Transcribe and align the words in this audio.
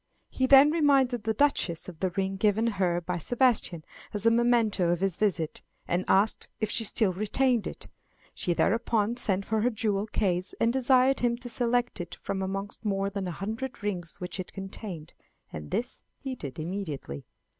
He 0.31 0.47
then 0.47 0.71
reminded 0.71 1.25
the 1.25 1.33
Duchess 1.35 1.87
of 1.87 1.99
the 1.99 2.09
ring 2.09 2.35
given 2.35 2.65
her 2.65 3.01
by 3.01 3.19
Sebastian 3.19 3.85
as 4.15 4.25
a 4.25 4.31
memento 4.31 4.89
of 4.89 4.99
his 4.99 5.15
visit, 5.15 5.61
and 5.87 6.05
asked 6.07 6.49
if 6.59 6.71
she 6.71 6.83
still 6.83 7.13
retained 7.13 7.67
it. 7.67 7.87
She 8.33 8.55
thereupon 8.55 9.15
sent 9.17 9.45
for 9.45 9.61
her 9.61 9.69
jewel 9.69 10.07
case 10.07 10.55
and 10.59 10.73
desired 10.73 11.19
him 11.19 11.37
to 11.37 11.49
select 11.49 12.01
it 12.01 12.15
from 12.15 12.41
amongst 12.41 12.83
more 12.83 13.11
than 13.11 13.27
a 13.27 13.31
hundred 13.31 13.83
rings 13.83 14.19
which 14.19 14.39
it 14.39 14.53
contained, 14.53 15.13
and 15.53 15.69
this 15.69 16.01
he 16.17 16.33
did 16.33 16.57
immediately. 16.57 17.27